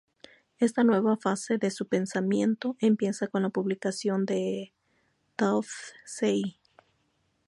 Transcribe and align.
Esta 0.57 0.83
nueva 0.83 1.15
fase 1.15 1.59
de 1.59 1.69
su 1.69 1.87
pensamiento 1.87 2.75
empieza 2.79 3.27
con 3.27 3.43
la 3.43 3.51
publicación 3.51 4.25
de 4.25 4.73
"Dove 5.37 5.67
sei? 6.05 6.57